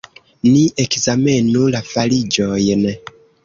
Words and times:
Ni 0.53 0.63
ekzamenu 0.83 1.67
la 1.77 1.85
fariĝojn. 1.93 2.87